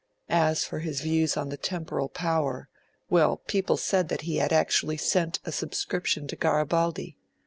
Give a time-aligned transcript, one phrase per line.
[0.31, 2.69] As for his views on the Temporal Power
[3.11, 7.17] 'well, people said that he had actually sent a subscription to Garibaldi.